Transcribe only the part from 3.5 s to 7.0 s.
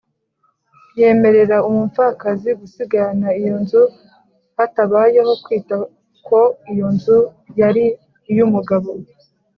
nzu, hatabayeho kwita ko iyo